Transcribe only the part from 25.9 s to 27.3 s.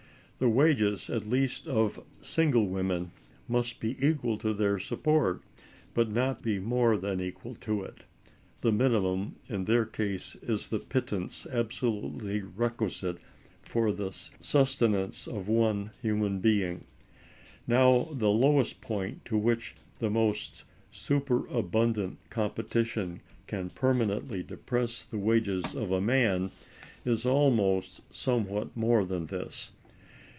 a man is